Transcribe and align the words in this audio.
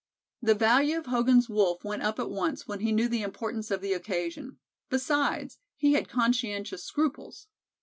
The 0.41 0.55
value 0.55 0.97
of 0.97 1.05
Hogan's 1.05 1.47
Wolf 1.47 1.83
went 1.83 2.01
up 2.01 2.17
at 2.17 2.31
once 2.31 2.67
when 2.67 2.79
he 2.79 2.91
knew 2.91 3.07
the 3.07 3.21
importance 3.21 3.69
of 3.69 3.81
the 3.81 3.93
occasion; 3.93 4.57
besides, 4.89 5.59
"he 5.75 5.93
had 5.93 6.09
conscientious 6.09 6.83
scruples." 6.83 7.45